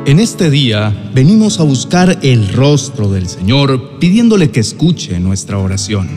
En 0.06 0.20
este 0.20 0.50
día 0.50 0.94
venimos 1.14 1.58
a 1.58 1.64
buscar 1.64 2.16
el 2.22 2.46
rostro 2.52 3.10
del 3.10 3.26
Señor 3.26 3.98
pidiéndole 3.98 4.52
que 4.52 4.60
escuche 4.60 5.18
nuestra 5.18 5.58
oración. 5.58 6.08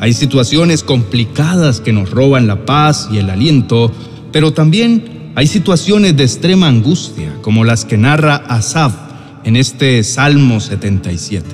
Hay 0.00 0.12
situaciones 0.12 0.82
complicadas 0.82 1.80
que 1.80 1.92
nos 1.92 2.10
roban 2.10 2.48
la 2.48 2.66
paz 2.66 3.08
y 3.12 3.18
el 3.18 3.30
aliento, 3.30 3.92
pero 4.32 4.52
también 4.52 5.30
hay 5.36 5.46
situaciones 5.46 6.16
de 6.16 6.24
extrema 6.24 6.66
angustia 6.66 7.32
como 7.42 7.64
las 7.64 7.84
que 7.84 7.96
narra 7.96 8.34
Asaf 8.48 9.05
en 9.46 9.56
este 9.56 10.04
Salmo 10.04 10.60
77, 10.60 11.46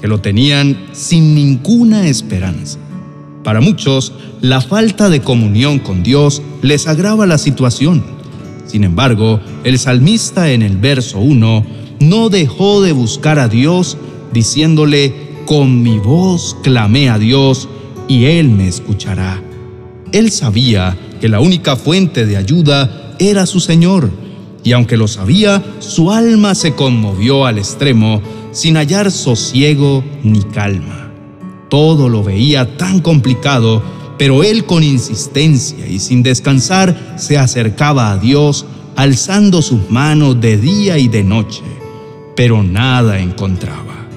que 0.00 0.06
lo 0.06 0.20
tenían 0.20 0.76
sin 0.92 1.34
ninguna 1.34 2.06
esperanza. 2.06 2.78
Para 3.42 3.60
muchos, 3.60 4.12
la 4.40 4.60
falta 4.60 5.10
de 5.10 5.20
comunión 5.20 5.80
con 5.80 6.04
Dios 6.04 6.40
les 6.62 6.86
agrava 6.86 7.26
la 7.26 7.38
situación 7.38 8.16
sin 8.66 8.82
embargo, 8.84 9.40
el 9.64 9.78
salmista 9.78 10.50
en 10.50 10.62
el 10.62 10.76
verso 10.76 11.18
1 11.18 11.64
no 12.00 12.28
dejó 12.28 12.82
de 12.82 12.92
buscar 12.92 13.38
a 13.38 13.48
Dios 13.48 13.96
diciéndole, 14.32 15.14
con 15.46 15.82
mi 15.82 15.98
voz 15.98 16.56
clamé 16.62 17.08
a 17.08 17.18
Dios 17.18 17.68
y 18.08 18.24
Él 18.24 18.48
me 18.48 18.66
escuchará. 18.66 19.40
Él 20.12 20.30
sabía 20.32 20.96
que 21.20 21.28
la 21.28 21.40
única 21.40 21.76
fuente 21.76 22.26
de 22.26 22.36
ayuda 22.36 23.14
era 23.18 23.46
su 23.46 23.60
Señor, 23.60 24.10
y 24.66 24.72
aunque 24.72 24.98
lo 24.98 25.08
sabía, 25.08 25.64
su 25.78 26.12
alma 26.12 26.54
se 26.54 26.74
conmovió 26.74 27.46
al 27.46 27.56
extremo 27.56 28.20
sin 28.52 28.76
hallar 28.76 29.10
sosiego 29.10 30.04
ni 30.22 30.42
calma. 30.42 31.10
Todo 31.70 32.08
lo 32.08 32.22
veía 32.22 32.76
tan 32.76 33.00
complicado 33.00 33.82
pero 34.18 34.42
él 34.42 34.64
con 34.64 34.82
insistencia 34.82 35.86
y 35.86 35.98
sin 35.98 36.22
descansar 36.22 37.14
se 37.16 37.38
acercaba 37.38 38.12
a 38.12 38.18
Dios, 38.18 38.66
alzando 38.96 39.60
sus 39.60 39.90
manos 39.90 40.40
de 40.40 40.56
día 40.56 40.98
y 40.98 41.08
de 41.08 41.22
noche, 41.22 41.62
pero 42.34 42.62
nada 42.62 43.18
encontraba. 43.20 44.08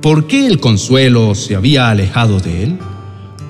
¿Por 0.00 0.26
qué 0.26 0.46
el 0.46 0.58
consuelo 0.58 1.34
se 1.34 1.54
había 1.54 1.90
alejado 1.90 2.40
de 2.40 2.64
él? 2.64 2.78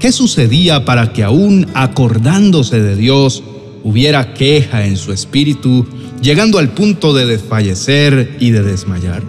¿Qué 0.00 0.10
sucedía 0.10 0.84
para 0.84 1.12
que 1.12 1.22
aún 1.22 1.68
acordándose 1.74 2.80
de 2.80 2.96
Dios 2.96 3.44
hubiera 3.84 4.34
queja 4.34 4.84
en 4.84 4.96
su 4.96 5.12
espíritu, 5.12 5.86
llegando 6.22 6.58
al 6.58 6.70
punto 6.70 7.12
de 7.12 7.26
desfallecer 7.26 8.36
y 8.40 8.50
de 8.50 8.62
desmayar? 8.62 9.22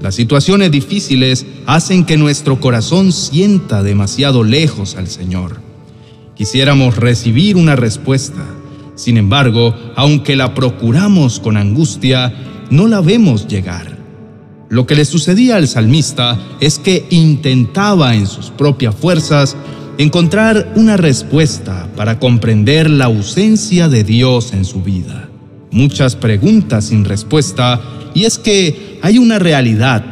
Las 0.00 0.14
situaciones 0.14 0.70
difíciles 0.70 1.46
hacen 1.66 2.04
que 2.04 2.16
nuestro 2.16 2.60
corazón 2.60 3.12
sienta 3.12 3.82
demasiado 3.82 4.42
lejos 4.42 4.96
al 4.96 5.06
Señor 5.06 5.66
Quisiéramos 6.36 6.96
recibir 6.96 7.56
una 7.56 7.76
respuesta. 7.76 8.44
Sin 8.94 9.16
embargo, 9.16 9.74
aunque 9.96 10.36
la 10.36 10.52
procuramos 10.52 11.40
con 11.40 11.56
angustia, 11.56 12.34
no 12.68 12.88
la 12.88 13.00
vemos 13.00 13.48
llegar. 13.48 13.96
Lo 14.68 14.86
que 14.86 14.96
le 14.96 15.06
sucedía 15.06 15.56
al 15.56 15.66
salmista 15.66 16.38
es 16.60 16.78
que 16.78 17.06
intentaba 17.08 18.14
en 18.14 18.26
sus 18.26 18.50
propias 18.50 18.94
fuerzas 18.94 19.56
encontrar 19.96 20.74
una 20.76 20.98
respuesta 20.98 21.88
para 21.96 22.18
comprender 22.18 22.90
la 22.90 23.06
ausencia 23.06 23.88
de 23.88 24.04
Dios 24.04 24.52
en 24.52 24.66
su 24.66 24.82
vida. 24.82 25.30
Muchas 25.76 26.16
preguntas 26.16 26.86
sin 26.86 27.04
respuesta 27.04 27.82
y 28.14 28.24
es 28.24 28.38
que 28.38 28.98
hay 29.02 29.18
una 29.18 29.38
realidad. 29.38 30.02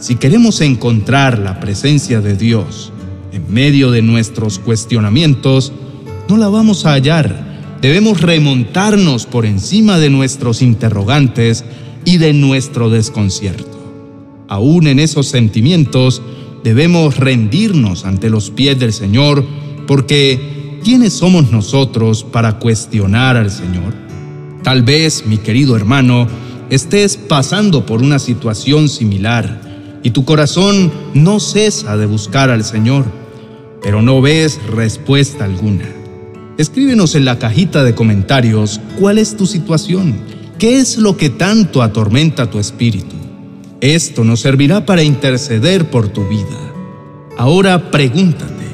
Si 0.00 0.16
queremos 0.16 0.60
encontrar 0.60 1.38
la 1.38 1.60
presencia 1.60 2.20
de 2.20 2.36
Dios, 2.36 2.92
en 3.30 3.44
medio 3.48 3.92
de 3.92 4.02
nuestros 4.02 4.58
cuestionamientos, 4.58 5.72
no 6.28 6.36
la 6.36 6.48
vamos 6.48 6.84
a 6.84 6.94
hallar. 6.94 7.76
Debemos 7.80 8.22
remontarnos 8.22 9.26
por 9.26 9.46
encima 9.46 10.00
de 10.00 10.10
nuestros 10.10 10.62
interrogantes 10.62 11.64
y 12.04 12.16
de 12.16 12.32
nuestro 12.32 12.90
desconcierto. 12.90 13.70
Aún 14.48 14.88
en 14.88 14.98
esos 14.98 15.28
sentimientos, 15.28 16.22
debemos 16.64 17.18
rendirnos 17.18 18.04
ante 18.04 18.30
los 18.30 18.50
pies 18.50 18.80
del 18.80 18.92
Señor, 18.92 19.46
porque 19.86 20.80
¿quiénes 20.82 21.12
somos 21.12 21.52
nosotros 21.52 22.24
para 22.24 22.58
cuestionar 22.58 23.36
al 23.36 23.52
Señor? 23.52 24.03
Tal 24.64 24.82
vez, 24.82 25.24
mi 25.26 25.38
querido 25.38 25.76
hermano, 25.76 26.26
estés 26.70 27.16
pasando 27.16 27.86
por 27.86 28.02
una 28.02 28.18
situación 28.18 28.88
similar 28.88 29.60
y 30.02 30.10
tu 30.10 30.24
corazón 30.24 30.90
no 31.14 31.38
cesa 31.38 31.96
de 31.96 32.06
buscar 32.06 32.50
al 32.50 32.64
Señor 32.64 33.04
pero 33.84 34.00
no 34.00 34.22
ves 34.22 34.58
respuesta 34.66 35.44
alguna. 35.44 35.84
Escríbenos 36.56 37.14
en 37.16 37.26
la 37.26 37.38
cajita 37.38 37.84
de 37.84 37.94
comentarios 37.94 38.80
cuál 38.98 39.18
es 39.18 39.36
tu 39.36 39.44
situación, 39.44 40.16
qué 40.58 40.78
es 40.78 40.96
lo 40.96 41.18
que 41.18 41.28
tanto 41.28 41.82
atormenta 41.82 42.48
tu 42.48 42.58
espíritu. 42.58 43.14
Esto 43.82 44.24
nos 44.24 44.40
servirá 44.40 44.86
para 44.86 45.02
interceder 45.02 45.90
por 45.90 46.08
tu 46.08 46.26
vida. 46.26 46.72
Ahora 47.36 47.90
pregúntate, 47.90 48.64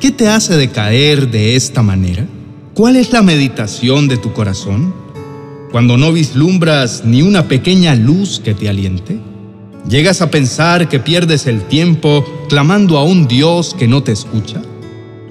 ¿qué 0.00 0.10
te 0.10 0.26
hace 0.26 0.56
decaer 0.56 1.30
de 1.30 1.54
esta 1.54 1.84
manera? 1.84 2.26
¿Cuál 2.74 2.96
es 2.96 3.12
la 3.12 3.22
meditación 3.22 4.08
de 4.08 4.16
tu 4.16 4.32
corazón? 4.32 4.92
Cuando 5.70 5.96
no 5.96 6.12
vislumbras 6.12 7.04
ni 7.04 7.22
una 7.22 7.46
pequeña 7.46 7.94
luz 7.94 8.40
que 8.44 8.54
te 8.54 8.68
aliente. 8.68 9.20
¿Llegas 9.88 10.20
a 10.20 10.30
pensar 10.30 10.88
que 10.88 10.98
pierdes 10.98 11.46
el 11.46 11.62
tiempo 11.62 12.24
clamando 12.48 12.98
a 12.98 13.04
un 13.04 13.28
Dios 13.28 13.76
que 13.78 13.86
no 13.86 14.02
te 14.02 14.10
escucha? 14.10 14.60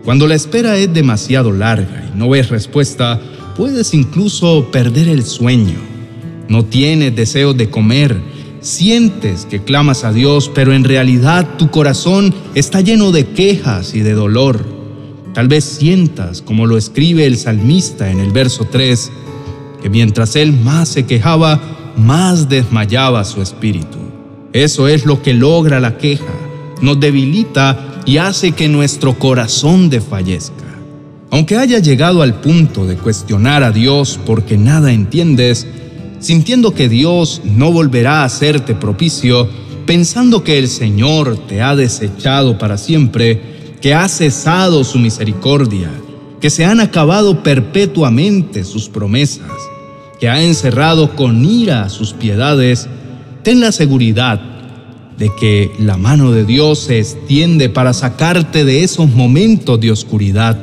Cuando 0.05 0.27
la 0.27 0.35
espera 0.35 0.77
es 0.77 0.93
demasiado 0.93 1.51
larga 1.51 2.09
y 2.13 2.17
no 2.17 2.29
ves 2.29 2.49
respuesta, 2.49 3.19
puedes 3.57 3.93
incluso 3.93 4.71
perder 4.71 5.09
el 5.09 5.23
sueño. 5.23 5.77
No 6.47 6.63
tienes 6.63 7.15
deseo 7.15 7.53
de 7.53 7.69
comer, 7.69 8.17
sientes 8.61 9.45
que 9.45 9.61
clamas 9.61 10.05
a 10.05 10.13
Dios, 10.13 10.49
pero 10.55 10.73
en 10.73 10.85
realidad 10.85 11.57
tu 11.57 11.69
corazón 11.69 12.33
está 12.55 12.79
lleno 12.79 13.11
de 13.11 13.27
quejas 13.27 13.93
y 13.93 13.99
de 13.99 14.13
dolor. 14.13 14.65
Tal 15.33 15.49
vez 15.49 15.65
sientas, 15.65 16.41
como 16.41 16.65
lo 16.65 16.77
escribe 16.77 17.25
el 17.25 17.37
salmista 17.37 18.09
en 18.09 18.19
el 18.19 18.31
verso 18.31 18.67
3, 18.71 19.11
que 19.81 19.89
mientras 19.89 20.35
él 20.35 20.53
más 20.53 20.89
se 20.89 21.05
quejaba, 21.05 21.59
más 21.95 22.49
desmayaba 22.49 23.23
su 23.23 23.41
espíritu. 23.41 23.97
Eso 24.53 24.87
es 24.87 25.05
lo 25.05 25.21
que 25.21 25.33
logra 25.33 25.79
la 25.79 25.97
queja, 25.97 26.33
nos 26.81 26.99
debilita 26.99 28.01
y 28.05 28.17
hace 28.17 28.53
que 28.53 28.67
nuestro 28.67 29.17
corazón 29.19 29.89
desfallezca. 29.89 30.65
Aunque 31.31 31.57
haya 31.57 31.79
llegado 31.79 32.23
al 32.23 32.41
punto 32.41 32.87
de 32.87 32.95
cuestionar 32.95 33.63
a 33.63 33.71
Dios 33.71 34.19
porque 34.25 34.57
nada 34.57 34.91
entiendes, 34.91 35.67
sintiendo 36.19 36.73
que 36.73 36.89
Dios 36.89 37.41
no 37.45 37.71
volverá 37.71 38.21
a 38.21 38.25
hacerte 38.25 38.73
propicio, 38.73 39.47
pensando 39.85 40.43
que 40.43 40.57
el 40.57 40.67
Señor 40.67 41.37
te 41.47 41.61
ha 41.61 41.75
desechado 41.75 42.57
para 42.57 42.77
siempre, 42.77 43.41
que 43.81 43.93
ha 43.93 44.07
cesado 44.09 44.83
su 44.83 44.97
misericordia, 44.97 45.91
que 46.39 46.49
se 46.49 46.65
han 46.65 46.79
acabado 46.79 47.43
perpetuamente 47.43 48.63
sus 48.63 48.89
promesas, 48.89 49.51
que 50.19 50.29
ha 50.29 50.43
encerrado 50.43 51.15
con 51.15 51.45
ira 51.45 51.89
sus 51.89 52.13
piedades, 52.13 52.87
ten 53.43 53.59
la 53.59 53.71
seguridad 53.71 54.41
de 55.17 55.29
que 55.35 55.71
la 55.79 55.97
mano 55.97 56.31
de 56.31 56.45
Dios 56.45 56.79
se 56.79 56.99
extiende 56.99 57.69
para 57.69 57.93
sacarte 57.93 58.63
de 58.63 58.83
esos 58.83 59.09
momentos 59.09 59.79
de 59.79 59.91
oscuridad. 59.91 60.57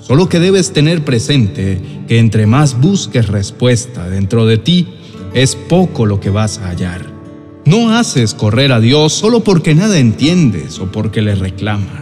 Solo 0.00 0.28
que 0.28 0.38
debes 0.38 0.72
tener 0.72 1.04
presente 1.04 1.80
que 2.06 2.18
entre 2.18 2.46
más 2.46 2.80
busques 2.80 3.28
respuesta 3.28 4.08
dentro 4.08 4.46
de 4.46 4.58
ti, 4.58 4.86
es 5.34 5.56
poco 5.56 6.06
lo 6.06 6.20
que 6.20 6.30
vas 6.30 6.58
a 6.58 6.68
hallar. 6.68 7.06
No 7.64 7.96
haces 7.96 8.34
correr 8.34 8.72
a 8.72 8.80
Dios 8.80 9.12
solo 9.12 9.44
porque 9.44 9.74
nada 9.74 9.98
entiendes 9.98 10.78
o 10.78 10.86
porque 10.86 11.22
le 11.22 11.34
reclamas. 11.34 12.01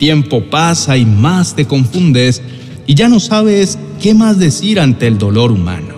Tiempo 0.00 0.44
pasa 0.44 0.96
y 0.96 1.04
más 1.04 1.54
te 1.54 1.66
confundes 1.66 2.40
y 2.86 2.94
ya 2.94 3.10
no 3.10 3.20
sabes 3.20 3.78
qué 4.00 4.14
más 4.14 4.38
decir 4.38 4.80
ante 4.80 5.06
el 5.06 5.18
dolor 5.18 5.52
humano. 5.52 5.94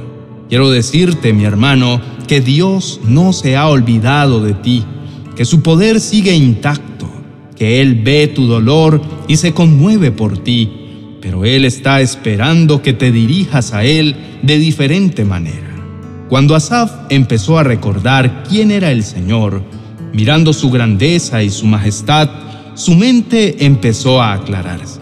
Quiero 0.48 0.70
decirte, 0.70 1.32
mi 1.32 1.44
hermano, 1.44 2.00
que 2.26 2.40
Dios 2.40 2.98
no 3.04 3.32
se 3.32 3.56
ha 3.56 3.68
olvidado 3.68 4.42
de 4.42 4.54
ti, 4.54 4.82
que 5.36 5.44
su 5.44 5.62
poder 5.62 6.00
sigue 6.00 6.34
intacto, 6.34 7.08
que 7.56 7.80
Él 7.80 8.02
ve 8.02 8.26
tu 8.26 8.48
dolor 8.48 9.00
y 9.28 9.36
se 9.36 9.54
conmueve 9.54 10.10
por 10.10 10.36
ti, 10.36 10.68
pero 11.20 11.44
Él 11.44 11.64
está 11.64 12.00
esperando 12.00 12.82
que 12.82 12.94
te 12.94 13.12
dirijas 13.12 13.72
a 13.72 13.84
Él 13.84 14.16
de 14.42 14.58
diferente 14.58 15.24
manera. 15.24 15.76
Cuando 16.28 16.56
Asaf 16.56 16.90
empezó 17.08 17.56
a 17.56 17.62
recordar 17.62 18.42
quién 18.48 18.72
era 18.72 18.90
el 18.90 19.04
Señor, 19.04 19.62
mirando 20.12 20.52
su 20.52 20.72
grandeza 20.72 21.44
y 21.44 21.50
su 21.50 21.66
majestad, 21.66 22.28
su 22.74 22.94
mente 22.94 23.64
empezó 23.66 24.22
a 24.22 24.32
aclararse. 24.32 25.00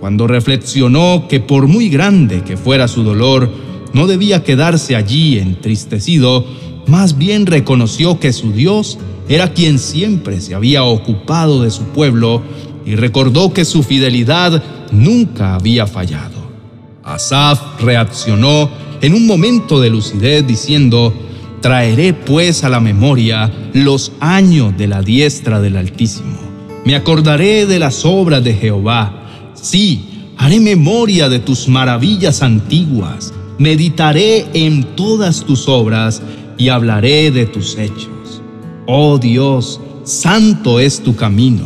Cuando 0.00 0.26
reflexionó 0.26 1.26
que 1.28 1.40
por 1.40 1.66
muy 1.66 1.88
grande 1.88 2.42
que 2.42 2.56
fuera 2.56 2.88
su 2.88 3.02
dolor, 3.02 3.50
no 3.92 4.06
debía 4.06 4.44
quedarse 4.44 4.96
allí 4.96 5.38
entristecido, 5.38 6.44
más 6.86 7.18
bien 7.18 7.46
reconoció 7.46 8.18
que 8.18 8.32
su 8.32 8.52
Dios 8.52 8.98
era 9.28 9.52
quien 9.52 9.78
siempre 9.78 10.40
se 10.40 10.54
había 10.54 10.84
ocupado 10.84 11.62
de 11.62 11.70
su 11.70 11.84
pueblo 11.84 12.42
y 12.84 12.96
recordó 12.96 13.52
que 13.52 13.64
su 13.64 13.82
fidelidad 13.82 14.62
nunca 14.90 15.54
había 15.54 15.86
fallado. 15.86 16.40
Asaf 17.04 17.80
reaccionó 17.80 18.70
en 19.00 19.14
un 19.14 19.26
momento 19.26 19.80
de 19.80 19.90
lucidez 19.90 20.46
diciendo, 20.46 21.12
Traeré 21.60 22.14
pues 22.14 22.64
a 22.64 22.70
la 22.70 22.80
memoria 22.80 23.52
los 23.74 24.12
años 24.18 24.76
de 24.78 24.86
la 24.86 25.02
diestra 25.02 25.60
del 25.60 25.76
Altísimo. 25.76 26.49
Me 26.90 26.96
acordaré 26.96 27.66
de 27.66 27.78
las 27.78 28.04
obras 28.04 28.42
de 28.42 28.52
Jehová. 28.52 29.14
Sí, 29.54 30.32
haré 30.36 30.58
memoria 30.58 31.28
de 31.28 31.38
tus 31.38 31.68
maravillas 31.68 32.42
antiguas. 32.42 33.32
Meditaré 33.58 34.48
en 34.54 34.82
todas 34.96 35.44
tus 35.44 35.68
obras 35.68 36.20
y 36.58 36.68
hablaré 36.68 37.30
de 37.30 37.46
tus 37.46 37.78
hechos. 37.78 38.42
Oh 38.88 39.18
Dios, 39.18 39.80
santo 40.02 40.80
es 40.80 41.00
tu 41.00 41.14
camino. 41.14 41.62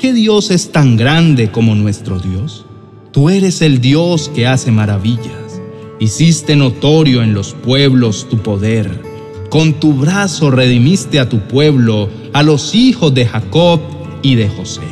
¿Qué 0.00 0.12
Dios 0.12 0.50
es 0.50 0.72
tan 0.72 0.96
grande 0.96 1.52
como 1.52 1.76
nuestro 1.76 2.18
Dios? 2.18 2.64
Tú 3.12 3.30
eres 3.30 3.62
el 3.62 3.80
Dios 3.80 4.28
que 4.34 4.48
hace 4.48 4.72
maravillas. 4.72 5.60
Hiciste 6.00 6.56
notorio 6.56 7.22
en 7.22 7.32
los 7.32 7.52
pueblos 7.52 8.26
tu 8.28 8.38
poder. 8.38 9.04
Con 9.50 9.74
tu 9.74 9.92
brazo 9.92 10.50
redimiste 10.50 11.20
a 11.20 11.28
tu 11.28 11.38
pueblo, 11.46 12.10
a 12.32 12.42
los 12.42 12.74
hijos 12.74 13.14
de 13.14 13.24
Jacob 13.24 13.97
y 14.22 14.34
de 14.34 14.48
José. 14.48 14.82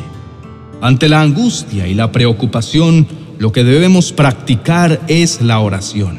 Ante 0.81 1.09
la 1.09 1.23
angustia 1.23 1.89
y 1.89 1.95
la 1.95 2.13
preocupación, 2.13 3.07
lo 3.39 3.53
que 3.53 3.65
debemos 3.65 4.13
practicar 4.13 5.01
es 5.09 5.41
la 5.41 5.61
oración, 5.61 6.19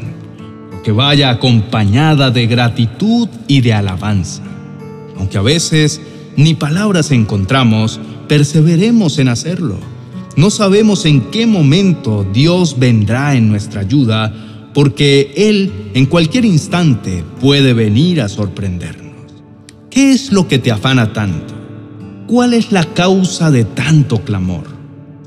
que 0.84 0.92
vaya 0.92 1.30
acompañada 1.30 2.32
de 2.32 2.48
gratitud 2.48 3.28
y 3.48 3.62
de 3.62 3.74
alabanza. 3.74 4.44
Aunque 5.18 5.38
a 5.38 5.42
veces 5.42 6.02
ni 6.36 6.54
palabras 6.54 7.12
encontramos, 7.12 8.00
perseveremos 8.28 9.20
en 9.20 9.30
hacerlo. 9.30 9.78
No 10.36 10.52
sabemos 10.52 11.06
en 11.06 11.22
qué 11.32 11.48
momento 11.48 12.26
Dios 12.32 12.78
vendrá 12.78 13.36
en 13.36 13.50
nuestra 13.50 13.82
ayuda, 13.82 14.32
porque 14.74 15.34
Él 15.36 15.72
en 15.96 16.06
cualquier 16.06 16.46
instante 16.46 17.24
puede 17.42 17.74
venir 17.74 18.22
a 18.22 18.30
sorprendernos. 18.30 19.08
¿Qué 19.90 20.12
es 20.12 20.32
lo 20.32 20.48
que 20.48 20.60
te 20.60 20.72
afana 20.72 21.12
tanto? 21.14 21.57
¿Cuál 22.28 22.54
es 22.54 22.74
la 22.74 22.84
causa 22.84 23.52
de 23.52 23.64
tanto 23.64 24.20
clamor? 24.20 24.66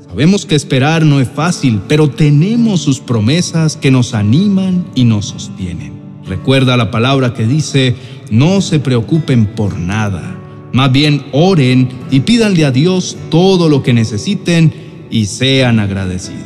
Sabemos 0.07 0.45
que 0.45 0.53
esperar 0.53 1.03
no 1.03 1.19
es 1.19 1.27
fácil, 1.27 1.81
pero 1.87 2.11
tenemos 2.11 2.81
sus 2.81 2.99
promesas 2.99 3.75
que 3.75 3.89
nos 3.89 4.13
animan 4.13 4.85
y 4.93 5.05
nos 5.05 5.25
sostienen. 5.25 5.93
Recuerda 6.27 6.77
la 6.77 6.91
palabra 6.91 7.33
que 7.33 7.47
dice, 7.47 7.95
no 8.29 8.61
se 8.61 8.79
preocupen 8.79 9.47
por 9.47 9.79
nada, 9.79 10.37
más 10.73 10.91
bien 10.91 11.25
oren 11.31 11.89
y 12.11 12.19
pídanle 12.19 12.65
a 12.65 12.71
Dios 12.71 13.17
todo 13.31 13.67
lo 13.67 13.81
que 13.81 13.93
necesiten 13.93 14.71
y 15.09 15.25
sean 15.25 15.79
agradecidos. 15.79 16.45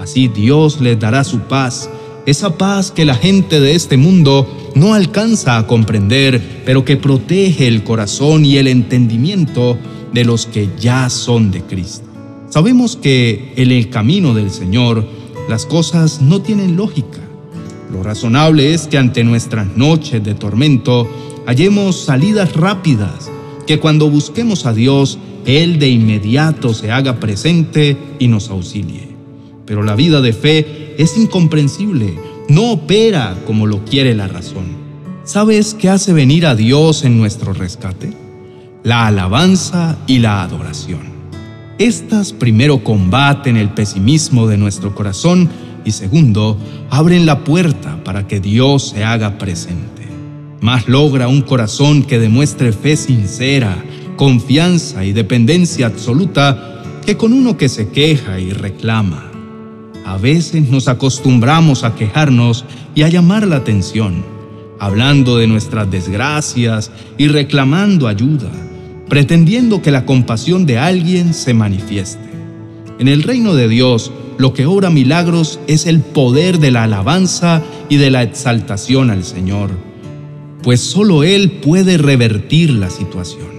Así 0.00 0.28
Dios 0.28 0.80
les 0.80 1.00
dará 1.00 1.24
su 1.24 1.40
paz 1.40 1.90
esa 2.26 2.56
paz 2.56 2.90
que 2.90 3.04
la 3.04 3.14
gente 3.14 3.60
de 3.60 3.74
este 3.74 3.96
mundo 3.96 4.72
no 4.74 4.94
alcanza 4.94 5.58
a 5.58 5.66
comprender, 5.66 6.62
pero 6.64 6.84
que 6.84 6.96
protege 6.96 7.66
el 7.66 7.82
corazón 7.82 8.44
y 8.44 8.56
el 8.56 8.68
entendimiento 8.68 9.76
de 10.12 10.24
los 10.24 10.46
que 10.46 10.68
ya 10.78 11.10
son 11.10 11.50
de 11.50 11.62
Cristo. 11.62 12.06
Sabemos 12.48 12.96
que 12.96 13.52
en 13.56 13.72
el 13.72 13.88
camino 13.88 14.34
del 14.34 14.50
Señor 14.50 15.06
las 15.48 15.66
cosas 15.66 16.20
no 16.20 16.42
tienen 16.42 16.76
lógica. 16.76 17.18
Lo 17.90 18.02
razonable 18.02 18.72
es 18.72 18.86
que 18.86 18.98
ante 18.98 19.24
nuestras 19.24 19.76
noches 19.76 20.22
de 20.22 20.34
tormento 20.34 21.08
hallemos 21.46 22.04
salidas 22.04 22.54
rápidas, 22.54 23.30
que 23.66 23.80
cuando 23.80 24.08
busquemos 24.08 24.66
a 24.66 24.72
Dios, 24.72 25.18
Él 25.44 25.78
de 25.78 25.88
inmediato 25.88 26.72
se 26.74 26.90
haga 26.90 27.18
presente 27.18 27.96
y 28.18 28.28
nos 28.28 28.48
auxilie. 28.50 29.08
Pero 29.66 29.82
la 29.82 29.94
vida 29.94 30.20
de 30.20 30.32
fe 30.32 30.81
es 30.98 31.16
incomprensible, 31.16 32.14
no 32.48 32.72
opera 32.72 33.36
como 33.46 33.66
lo 33.66 33.84
quiere 33.84 34.14
la 34.14 34.28
razón. 34.28 34.82
¿Sabes 35.24 35.74
qué 35.74 35.88
hace 35.88 36.12
venir 36.12 36.46
a 36.46 36.54
Dios 36.54 37.04
en 37.04 37.18
nuestro 37.18 37.52
rescate? 37.52 38.12
La 38.82 39.06
alabanza 39.06 39.96
y 40.06 40.18
la 40.18 40.42
adoración. 40.42 41.12
Estas 41.78 42.32
primero 42.32 42.84
combaten 42.84 43.56
el 43.56 43.70
pesimismo 43.70 44.46
de 44.46 44.56
nuestro 44.56 44.94
corazón 44.94 45.48
y 45.84 45.92
segundo, 45.92 46.58
abren 46.90 47.26
la 47.26 47.44
puerta 47.44 48.02
para 48.04 48.26
que 48.28 48.40
Dios 48.40 48.90
se 48.90 49.04
haga 49.04 49.38
presente. 49.38 50.06
Más 50.60 50.88
logra 50.88 51.28
un 51.28 51.42
corazón 51.42 52.04
que 52.04 52.18
demuestre 52.18 52.72
fe 52.72 52.96
sincera, 52.96 53.76
confianza 54.16 55.04
y 55.04 55.12
dependencia 55.12 55.86
absoluta 55.86 57.00
que 57.04 57.16
con 57.16 57.32
uno 57.32 57.56
que 57.56 57.68
se 57.68 57.88
queja 57.88 58.38
y 58.38 58.52
reclama. 58.52 59.31
A 60.04 60.18
veces 60.18 60.68
nos 60.68 60.88
acostumbramos 60.88 61.84
a 61.84 61.94
quejarnos 61.94 62.64
y 62.94 63.02
a 63.02 63.08
llamar 63.08 63.46
la 63.46 63.56
atención, 63.56 64.24
hablando 64.80 65.36
de 65.36 65.46
nuestras 65.46 65.90
desgracias 65.90 66.90
y 67.18 67.28
reclamando 67.28 68.08
ayuda, 68.08 68.50
pretendiendo 69.08 69.80
que 69.80 69.92
la 69.92 70.04
compasión 70.04 70.66
de 70.66 70.78
alguien 70.78 71.34
se 71.34 71.54
manifieste. 71.54 72.30
En 72.98 73.08
el 73.08 73.22
reino 73.22 73.54
de 73.54 73.68
Dios, 73.68 74.10
lo 74.38 74.52
que 74.54 74.66
obra 74.66 74.90
milagros 74.90 75.60
es 75.68 75.86
el 75.86 76.00
poder 76.00 76.58
de 76.58 76.72
la 76.72 76.84
alabanza 76.84 77.62
y 77.88 77.96
de 77.96 78.10
la 78.10 78.22
exaltación 78.22 79.10
al 79.10 79.24
Señor, 79.24 79.70
pues 80.62 80.80
solo 80.80 81.22
Él 81.22 81.60
puede 81.62 81.96
revertir 81.96 82.70
la 82.70 82.90
situación. 82.90 83.50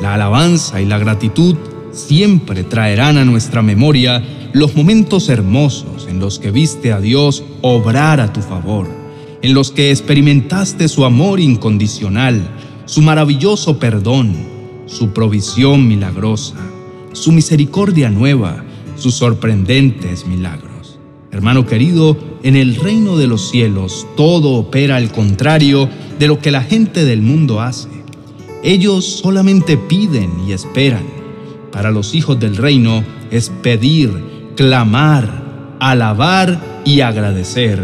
La 0.00 0.14
alabanza 0.14 0.80
y 0.80 0.86
la 0.86 0.98
gratitud 0.98 1.56
siempre 1.92 2.64
traerán 2.64 3.18
a 3.18 3.24
nuestra 3.24 3.62
memoria 3.62 4.22
los 4.52 4.74
momentos 4.74 5.28
hermosos 5.28 6.06
en 6.08 6.18
los 6.18 6.38
que 6.38 6.50
viste 6.50 6.92
a 6.92 7.00
Dios 7.00 7.44
obrar 7.62 8.20
a 8.20 8.32
tu 8.32 8.40
favor, 8.40 8.88
en 9.42 9.54
los 9.54 9.70
que 9.70 9.90
experimentaste 9.90 10.88
su 10.88 11.04
amor 11.04 11.40
incondicional, 11.40 12.42
su 12.86 13.02
maravilloso 13.02 13.78
perdón, 13.78 14.34
su 14.86 15.12
provisión 15.12 15.86
milagrosa, 15.86 16.56
su 17.12 17.32
misericordia 17.32 18.10
nueva, 18.10 18.64
sus 18.96 19.14
sorprendentes 19.14 20.26
milagros. 20.26 20.98
Hermano 21.30 21.64
querido, 21.64 22.16
en 22.42 22.56
el 22.56 22.74
reino 22.74 23.16
de 23.16 23.28
los 23.28 23.50
cielos 23.50 24.06
todo 24.16 24.54
opera 24.54 24.96
al 24.96 25.12
contrario 25.12 25.88
de 26.18 26.26
lo 26.26 26.40
que 26.40 26.50
la 26.50 26.62
gente 26.62 27.04
del 27.04 27.22
mundo 27.22 27.60
hace. 27.60 27.88
Ellos 28.64 29.04
solamente 29.06 29.76
piden 29.76 30.30
y 30.46 30.52
esperan. 30.52 31.19
Para 31.72 31.90
los 31.90 32.14
hijos 32.14 32.38
del 32.40 32.56
reino 32.56 33.04
es 33.30 33.50
pedir, 33.62 34.10
clamar, 34.56 35.76
alabar 35.78 36.60
y 36.84 37.00
agradecer, 37.00 37.80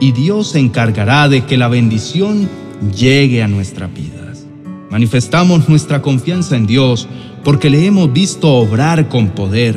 y 0.00 0.12
Dios 0.12 0.50
se 0.50 0.58
encargará 0.58 1.28
de 1.28 1.44
que 1.44 1.56
la 1.56 1.68
bendición 1.68 2.48
llegue 2.96 3.42
a 3.42 3.48
nuestras 3.48 3.92
vidas. 3.92 4.46
Manifestamos 4.90 5.68
nuestra 5.68 6.02
confianza 6.02 6.56
en 6.56 6.66
Dios 6.66 7.08
porque 7.44 7.70
le 7.70 7.84
hemos 7.86 8.12
visto 8.12 8.52
obrar 8.54 9.08
con 9.08 9.30
poder, 9.30 9.76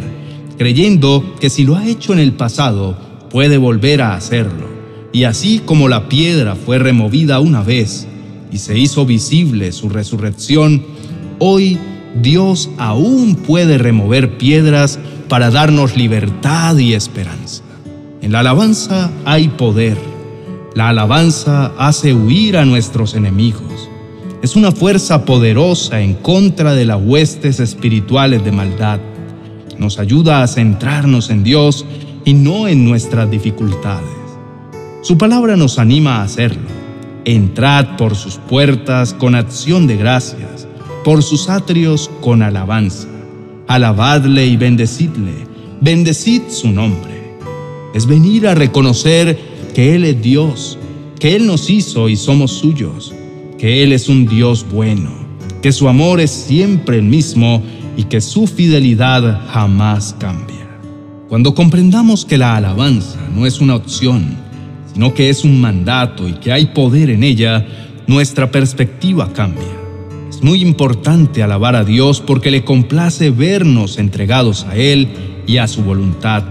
creyendo 0.58 1.36
que 1.39 1.50
si 1.50 1.63
lo 1.63 1.75
ha 1.75 1.88
hecho 1.88 2.13
en 2.13 2.20
el 2.20 2.34
pasado, 2.34 2.98
puede 3.30 3.58
volver 3.58 4.01
a 4.01 4.15
hacerlo. 4.15 4.70
Y 5.13 5.24
así 5.24 5.60
como 5.65 5.89
la 5.89 6.08
piedra 6.08 6.56
fue 6.56 6.80
removida 6.80 7.39
una 7.39 7.62
vez 7.62 8.08
y 8.51 8.58
se 8.58 8.77
hizo 8.77 9.06
visible 9.06 9.72
su 9.72 9.89
resurrección, 9.89 10.84
hoy 11.39 11.77
Dios 12.20 12.70
aún 12.77 13.36
puede 13.36 13.77
remover 13.77 14.38
piedras 14.38 15.00
para 15.30 15.50
darnos 15.50 15.96
libertad 15.96 16.77
y 16.77 16.94
esperanza. 16.94 17.63
En 18.22 18.32
la 18.32 18.39
alabanza 18.39 19.10
hay 19.25 19.48
poder. 19.50 19.98
La 20.75 20.89
alabanza 20.89 21.72
hace 21.77 22.13
huir 22.13 22.58
a 22.58 22.65
nuestros 22.65 23.15
enemigos. 23.15 23.89
Es 24.41 24.56
una 24.56 24.72
fuerza 24.72 25.25
poderosa 25.25 26.01
en 26.01 26.15
contra 26.15 26.74
de 26.74 26.86
las 26.86 27.00
huestes 27.01 27.60
espirituales 27.60 28.44
de 28.44 28.51
maldad. 28.51 29.00
Nos 29.77 30.00
ayuda 30.00 30.44
a 30.44 30.48
centrarnos 30.48 31.30
en 31.30 31.44
Dios 31.44 31.86
y 32.25 32.34
no 32.34 32.68
en 32.68 32.86
nuestras 32.86 33.30
dificultades. 33.30 34.10
Su 35.01 35.18
palabra 35.18 35.56
nos 35.56 35.80
anima 35.80 36.18
a 36.18 36.24
hacerlo. 36.24 36.68
Entrad 37.25 37.98
por 37.98 38.15
sus 38.15 38.38
puertas 38.38 39.13
con 39.13 39.36
acción 39.36 39.88
de 39.88 39.98
gracias, 39.98 40.61
por 41.03 41.24
sus 41.24 41.50
atrios 41.50 42.10
con 42.22 42.41
alabanza 42.41 43.08
alabadle 43.72 44.46
y 44.46 44.58
bendecidle, 44.58 45.34
bendecid 45.79 46.41
su 46.50 46.67
nombre. 46.67 47.38
Es 47.93 48.05
venir 48.05 48.46
a 48.48 48.53
reconocer 48.53 49.39
que 49.74 49.96
Él 49.96 50.03
es 50.03 50.22
Dios, 50.22 50.77
que 51.20 51.38
Él 51.38 51.48
nos 51.48 51.70
hizo 51.70 52.10
y 52.10 52.17
somos 52.17 52.51
suyos, 52.51 53.13
que 53.58 53.81
Él 53.81 53.93
es 53.93 54.10
un 54.10 54.25
Dios 54.25 54.65
bueno, 54.70 55.12
que 55.62 55.72
su 55.72 55.88
amor 55.88 56.20
es 56.20 56.31
siempre 56.31 56.98
el 56.98 57.03
mismo 57.03 57.63
y 57.96 58.03
que 58.03 58.20
su 58.20 58.46
fidelidad 58.46 59.39
jamás 59.48 60.17
cambia. 60.20 60.67
Cuando 61.29 61.55
comprendamos 61.55 62.25
que 62.25 62.38
la 62.38 62.58
alabanza 62.58 63.20
no 63.34 63.46
es 63.46 63.62
una 63.62 63.75
opción, 63.75 64.36
sino 64.93 65.13
que 65.13 65.29
es 65.29 65.46
un 65.46 65.62
mandato 65.62 66.27
y 66.27 66.34
que 66.34 66.51
hay 66.51 66.65
poder 66.65 67.10
en 67.10 67.24
ella, 67.24 67.65
nuestra 68.05 68.51
perspectiva 68.51 69.31
cambia. 69.31 69.81
Muy 70.42 70.62
importante 70.62 71.44
alabar 71.44 71.76
a 71.76 71.84
Dios 71.84 72.20
porque 72.20 72.50
le 72.50 72.64
complace 72.64 73.30
vernos 73.30 74.00
entregados 74.00 74.66
a 74.66 74.76
Él 74.76 75.08
y 75.46 75.58
a 75.58 75.68
su 75.68 75.84
voluntad. 75.84 76.44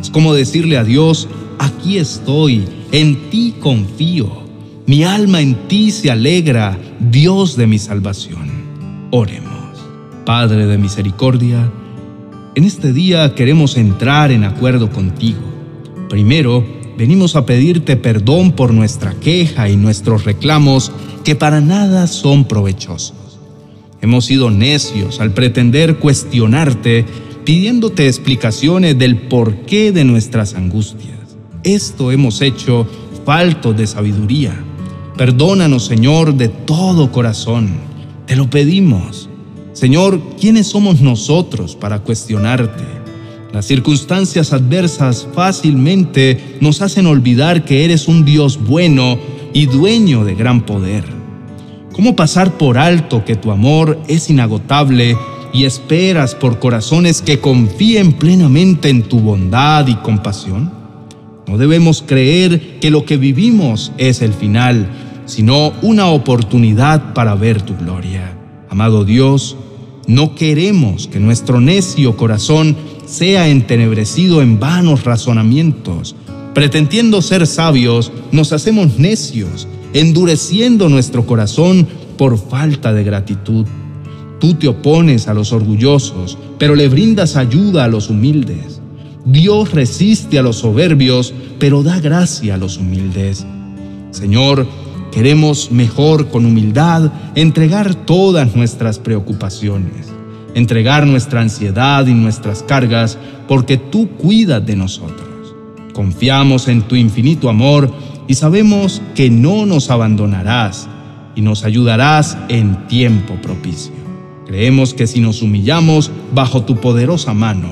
Es 0.00 0.10
como 0.10 0.34
decirle 0.34 0.76
a 0.76 0.84
Dios, 0.84 1.28
aquí 1.58 1.98
estoy, 1.98 2.64
en 2.90 3.30
ti 3.30 3.54
confío, 3.60 4.40
mi 4.86 5.04
alma 5.04 5.40
en 5.40 5.68
ti 5.68 5.92
se 5.92 6.10
alegra, 6.10 6.76
Dios 6.98 7.56
de 7.56 7.68
mi 7.68 7.78
salvación. 7.78 8.50
Oremos. 9.12 9.50
Padre 10.26 10.66
de 10.66 10.78
misericordia, 10.78 11.70
en 12.56 12.64
este 12.64 12.92
día 12.92 13.36
queremos 13.36 13.76
entrar 13.76 14.32
en 14.32 14.42
acuerdo 14.42 14.90
contigo. 14.90 15.40
Primero, 16.08 16.66
venimos 16.98 17.36
a 17.36 17.46
pedirte 17.46 17.96
perdón 17.96 18.52
por 18.52 18.74
nuestra 18.74 19.14
queja 19.14 19.68
y 19.68 19.76
nuestros 19.76 20.24
reclamos 20.24 20.90
que 21.24 21.34
para 21.34 21.60
nada 21.60 22.06
son 22.06 22.44
provechosos. 22.44 23.38
Hemos 24.02 24.24
sido 24.24 24.50
necios 24.50 25.20
al 25.20 25.32
pretender 25.32 25.98
cuestionarte 25.98 27.04
pidiéndote 27.44 28.06
explicaciones 28.06 28.98
del 28.98 29.16
porqué 29.16 29.92
de 29.92 30.04
nuestras 30.04 30.54
angustias. 30.54 31.18
Esto 31.64 32.10
hemos 32.12 32.40
hecho 32.40 32.86
falto 33.24 33.72
de 33.72 33.86
sabiduría. 33.86 34.54
Perdónanos, 35.16 35.84
Señor, 35.84 36.34
de 36.34 36.48
todo 36.48 37.12
corazón. 37.12 37.70
Te 38.26 38.36
lo 38.36 38.48
pedimos. 38.48 39.28
Señor, 39.72 40.20
¿quiénes 40.40 40.68
somos 40.68 41.00
nosotros 41.00 41.76
para 41.76 42.00
cuestionarte? 42.00 42.84
Las 43.52 43.66
circunstancias 43.66 44.52
adversas 44.52 45.26
fácilmente 45.34 46.56
nos 46.60 46.82
hacen 46.82 47.06
olvidar 47.06 47.64
que 47.64 47.84
eres 47.84 48.06
un 48.06 48.24
Dios 48.24 48.58
bueno 48.64 49.18
y 49.60 49.66
dueño 49.66 50.24
de 50.24 50.34
gran 50.34 50.62
poder. 50.62 51.04
¿Cómo 51.92 52.16
pasar 52.16 52.56
por 52.56 52.78
alto 52.78 53.26
que 53.26 53.36
tu 53.36 53.50
amor 53.50 53.98
es 54.08 54.30
inagotable 54.30 55.18
y 55.52 55.64
esperas 55.64 56.34
por 56.34 56.58
corazones 56.58 57.20
que 57.20 57.40
confíen 57.40 58.14
plenamente 58.14 58.88
en 58.88 59.02
tu 59.02 59.20
bondad 59.20 59.86
y 59.86 59.96
compasión? 59.96 60.72
No 61.46 61.58
debemos 61.58 62.02
creer 62.06 62.78
que 62.80 62.90
lo 62.90 63.04
que 63.04 63.18
vivimos 63.18 63.92
es 63.98 64.22
el 64.22 64.32
final, 64.32 64.88
sino 65.26 65.74
una 65.82 66.06
oportunidad 66.06 67.12
para 67.12 67.34
ver 67.34 67.60
tu 67.60 67.76
gloria. 67.76 68.32
Amado 68.70 69.04
Dios, 69.04 69.58
no 70.06 70.34
queremos 70.36 71.06
que 71.06 71.20
nuestro 71.20 71.60
necio 71.60 72.16
corazón 72.16 72.78
sea 73.04 73.46
entenebrecido 73.48 74.40
en 74.40 74.58
vanos 74.58 75.04
razonamientos. 75.04 76.16
Pretendiendo 76.54 77.22
ser 77.22 77.46
sabios, 77.46 78.12
nos 78.32 78.52
hacemos 78.52 78.98
necios, 78.98 79.68
endureciendo 79.92 80.88
nuestro 80.88 81.26
corazón 81.26 81.86
por 82.16 82.38
falta 82.38 82.92
de 82.92 83.04
gratitud. 83.04 83.66
Tú 84.40 84.54
te 84.54 84.68
opones 84.68 85.28
a 85.28 85.34
los 85.34 85.52
orgullosos, 85.52 86.38
pero 86.58 86.74
le 86.74 86.88
brindas 86.88 87.36
ayuda 87.36 87.84
a 87.84 87.88
los 87.88 88.10
humildes. 88.10 88.80
Dios 89.24 89.72
resiste 89.72 90.38
a 90.38 90.42
los 90.42 90.56
soberbios, 90.56 91.34
pero 91.58 91.82
da 91.82 92.00
gracia 92.00 92.54
a 92.54 92.58
los 92.58 92.78
humildes. 92.78 93.46
Señor, 94.10 94.66
Queremos 95.10 95.72
mejor 95.72 96.28
con 96.28 96.46
humildad 96.46 97.10
entregar 97.34 97.94
todas 97.94 98.54
nuestras 98.54 99.00
preocupaciones, 99.00 100.06
entregar 100.54 101.04
nuestra 101.04 101.40
ansiedad 101.40 102.06
y 102.06 102.14
nuestras 102.14 102.62
cargas 102.62 103.18
porque 103.48 103.76
tú 103.76 104.08
cuidas 104.10 104.64
de 104.64 104.76
nosotros. 104.76 105.29
Confiamos 105.92 106.68
en 106.68 106.82
tu 106.82 106.96
infinito 106.96 107.48
amor 107.48 107.92
y 108.28 108.34
sabemos 108.34 109.02
que 109.14 109.30
no 109.30 109.66
nos 109.66 109.90
abandonarás 109.90 110.88
y 111.34 111.40
nos 111.42 111.64
ayudarás 111.64 112.36
en 112.48 112.86
tiempo 112.86 113.34
propicio. 113.42 113.92
Creemos 114.46 114.94
que 114.94 115.06
si 115.06 115.20
nos 115.20 115.42
humillamos 115.42 116.10
bajo 116.34 116.62
tu 116.62 116.76
poderosa 116.76 117.34
mano, 117.34 117.68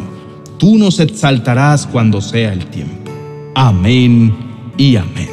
tú 0.58 0.78
nos 0.78 1.00
exaltarás 1.00 1.87
cuando 1.87 2.20
sea 2.20 2.52
el 2.52 2.66
tiempo. 2.66 3.10
Amén 3.54 4.34
y 4.76 4.96
amén. 4.96 5.28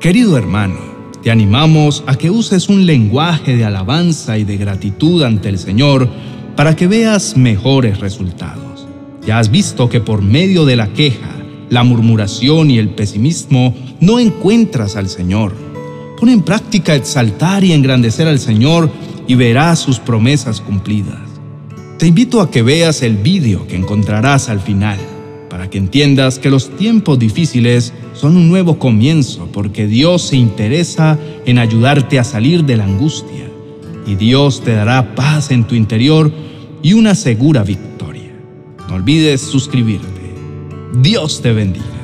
Querido 0.00 0.38
hermano, 0.38 0.76
te 1.22 1.30
animamos 1.30 2.04
a 2.06 2.14
que 2.14 2.30
uses 2.30 2.68
un 2.68 2.86
lenguaje 2.86 3.56
de 3.56 3.64
alabanza 3.64 4.38
y 4.38 4.44
de 4.44 4.56
gratitud 4.56 5.22
ante 5.24 5.48
el 5.48 5.58
Señor 5.58 6.08
para 6.56 6.76
que 6.76 6.86
veas 6.86 7.36
mejores 7.36 8.00
resultados. 8.00 8.86
Ya 9.26 9.38
has 9.38 9.50
visto 9.50 9.88
que 9.88 10.00
por 10.00 10.22
medio 10.22 10.64
de 10.64 10.76
la 10.76 10.88
queja, 10.88 11.35
la 11.70 11.84
murmuración 11.84 12.70
y 12.70 12.78
el 12.78 12.90
pesimismo 12.90 13.74
no 14.00 14.18
encuentras 14.18 14.96
al 14.96 15.08
Señor. 15.08 15.54
Pon 16.18 16.28
en 16.28 16.42
práctica 16.42 16.94
exaltar 16.94 17.64
y 17.64 17.72
engrandecer 17.72 18.26
al 18.26 18.38
Señor 18.38 18.90
y 19.26 19.34
verás 19.34 19.78
sus 19.78 19.98
promesas 19.98 20.60
cumplidas. 20.60 21.20
Te 21.98 22.06
invito 22.06 22.40
a 22.40 22.50
que 22.50 22.62
veas 22.62 23.02
el 23.02 23.16
vídeo 23.16 23.66
que 23.66 23.76
encontrarás 23.76 24.48
al 24.48 24.60
final 24.60 24.98
para 25.48 25.70
que 25.70 25.78
entiendas 25.78 26.38
que 26.38 26.50
los 26.50 26.76
tiempos 26.76 27.18
difíciles 27.18 27.92
son 28.12 28.36
un 28.36 28.48
nuevo 28.48 28.78
comienzo 28.78 29.48
porque 29.52 29.86
Dios 29.86 30.22
se 30.22 30.36
interesa 30.36 31.18
en 31.46 31.58
ayudarte 31.58 32.18
a 32.18 32.24
salir 32.24 32.64
de 32.64 32.76
la 32.76 32.84
angustia 32.84 33.50
y 34.06 34.14
Dios 34.14 34.62
te 34.62 34.72
dará 34.72 35.14
paz 35.14 35.50
en 35.50 35.64
tu 35.64 35.74
interior 35.74 36.30
y 36.82 36.92
una 36.92 37.14
segura 37.14 37.62
victoria. 37.62 38.32
No 38.88 38.96
olvides 38.96 39.40
suscribirte. 39.40 40.15
Dios 40.92 41.40
te 41.40 41.52
bendiga. 41.52 41.95